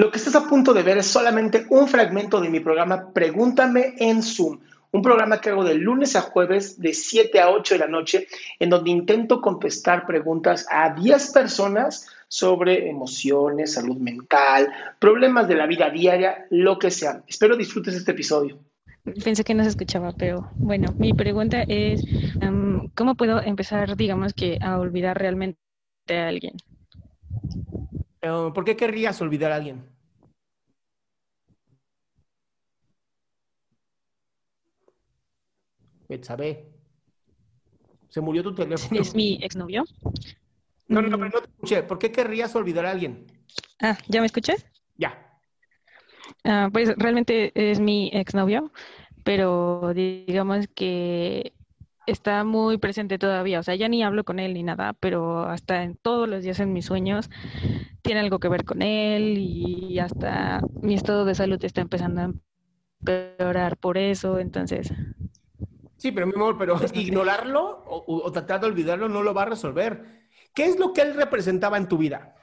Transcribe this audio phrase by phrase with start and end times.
[0.00, 3.96] Lo que estás a punto de ver es solamente un fragmento de mi programa Pregúntame
[3.98, 4.58] en Zoom,
[4.92, 8.26] un programa que hago de lunes a jueves de 7 a 8 de la noche,
[8.58, 15.66] en donde intento contestar preguntas a 10 personas sobre emociones, salud mental, problemas de la
[15.66, 17.22] vida diaria, lo que sea.
[17.28, 18.58] Espero disfrutes este episodio.
[19.22, 22.02] Pensé que no se escuchaba, pero bueno, mi pregunta es,
[22.94, 25.58] ¿cómo puedo empezar, digamos que, a olvidar realmente
[26.08, 26.54] a alguien?
[28.22, 29.88] Uh, ¿Por qué querrías olvidar a alguien?
[36.08, 36.66] Betsabe.
[38.10, 39.00] ¿Se murió tu teléfono?
[39.00, 39.84] ¿Es mi exnovio?
[40.88, 41.82] No, no, no, pero no te escuché.
[41.84, 43.26] ¿Por qué querrías olvidar a alguien?
[43.80, 44.66] Ah, ¿ya me escuchas?
[44.96, 45.40] Ya.
[46.44, 48.72] Ah, pues realmente es mi exnovio,
[49.24, 51.52] pero digamos que
[52.10, 53.60] está muy presente todavía.
[53.60, 56.60] O sea, ya ni hablo con él ni nada, pero hasta en todos los días
[56.60, 57.30] en mis sueños
[58.02, 62.32] tiene algo que ver con él y hasta mi estado de salud está empezando a
[63.00, 64.38] empeorar por eso.
[64.40, 64.92] Entonces,
[65.96, 69.46] Sí, pero mi amor, pero ignorarlo o, o tratar de olvidarlo no lo va a
[69.46, 70.28] resolver.
[70.54, 72.34] ¿Qué es lo que él representaba en tu vida?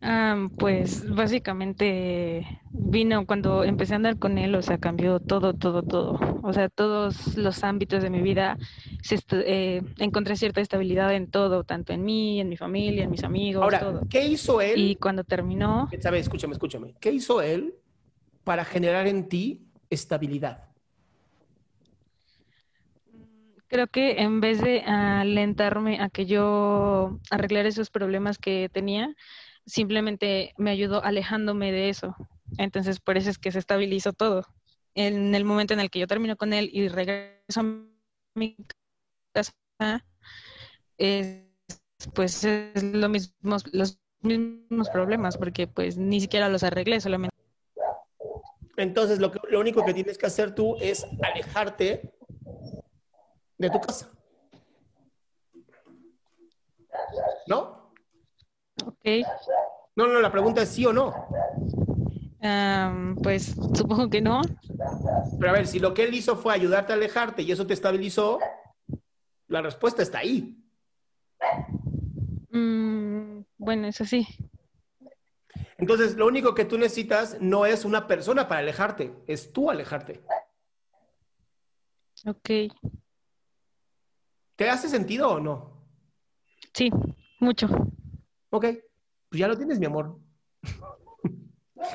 [0.00, 5.82] Ah, pues básicamente vino cuando empecé a andar con él, o sea, cambió todo, todo,
[5.82, 6.18] todo.
[6.42, 8.56] O sea, todos los ámbitos de mi vida,
[9.02, 13.24] se eh, encontré cierta estabilidad en todo, tanto en mí, en mi familia, en mis
[13.24, 14.02] amigos, Ahora, todo.
[14.08, 14.78] ¿qué hizo él?
[14.78, 16.22] Y cuando terminó, ¿Sabes?
[16.22, 16.94] Escúchame, escúchame.
[17.00, 17.74] ¿Qué hizo él
[18.44, 20.68] para generar en ti estabilidad?
[23.68, 29.14] creo que en vez de alentarme a que yo arreglara esos problemas que tenía,
[29.68, 32.16] simplemente me ayudó alejándome de eso.
[32.56, 34.44] Entonces, por eso es que se estabilizó todo.
[34.94, 37.64] En el momento en el que yo termino con él y regreso a
[38.34, 38.56] mi
[39.32, 39.52] casa,
[40.96, 41.44] es,
[42.14, 47.36] pues es lo mismo, los mismos problemas, porque pues ni siquiera los arreglé, solamente.
[48.76, 52.12] Entonces, lo, que- lo único que tienes que hacer tú es alejarte
[53.58, 54.10] de tu casa.
[57.46, 57.77] ¿No?
[59.96, 61.12] No, no, la pregunta es sí o no.
[63.22, 64.42] Pues supongo que no.
[65.38, 67.74] Pero a ver, si lo que él hizo fue ayudarte a alejarte y eso te
[67.74, 68.38] estabilizó,
[69.48, 70.56] la respuesta está ahí.
[72.50, 74.26] Mm, bueno, eso sí.
[75.78, 80.22] Entonces, lo único que tú necesitas no es una persona para alejarte, es tú alejarte.
[82.26, 82.50] Ok,
[84.56, 85.86] ¿Te hace sentido o no?
[86.74, 86.90] sí,
[87.38, 87.68] mucho.
[88.50, 88.66] Ok,
[89.28, 90.18] pues ya lo tienes, mi amor.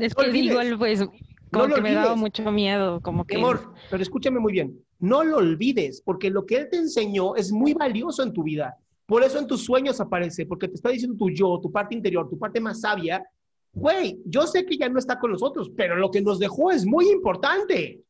[0.00, 1.10] Es No que pues, No
[1.52, 3.36] como lo que me daba mucho miedo, como Mi que...
[3.36, 4.84] amor, pero escúchame muy bien.
[4.98, 8.76] No lo olvides, porque lo que él te enseñó es muy valioso en tu vida.
[9.06, 12.28] Por eso en tus sueños aparece, porque te está diciendo tu yo, tu parte interior,
[12.28, 13.24] tu parte más sabia.
[13.72, 16.84] Güey, yo sé que ya no está con nosotros, pero lo que nos dejó es
[16.84, 18.02] muy importante.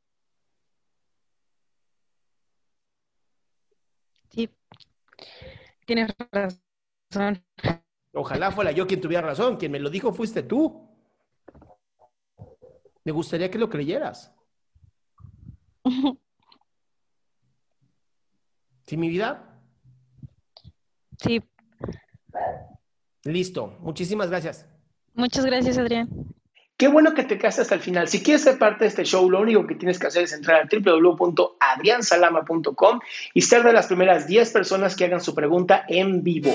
[4.30, 4.48] Sí,
[5.86, 7.44] tienes razón.
[8.18, 9.56] Ojalá fuera yo quien tuviera razón.
[9.56, 10.88] Quien me lo dijo fuiste tú.
[13.04, 14.34] Me gustaría que lo creyeras.
[18.86, 19.60] ¿Sí, mi vida?
[21.22, 21.42] Sí,
[23.24, 23.76] Listo.
[23.80, 24.64] Muchísimas gracias.
[25.14, 26.08] muchas gracias, Adrián.
[26.76, 28.06] Qué bueno que te quedaste hasta el final.
[28.08, 30.62] Si quieres ser parte de este show, lo único que tienes que hacer es entrar
[30.62, 33.00] a www.adriansalama.com
[33.34, 36.54] y ser de las primeras 10 personas que hagan su pregunta en vivo.